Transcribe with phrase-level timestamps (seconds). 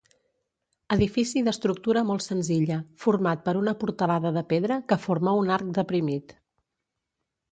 [0.93, 6.35] Edifici d'estructura molt senzilla, format per una portalada de pedra que forma un arc deprimit.